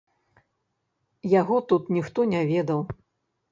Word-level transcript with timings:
Яго 1.39 1.57
тут 1.73 1.83
ніхто 1.99 2.19
не 2.35 2.43
ведаў. 2.55 2.85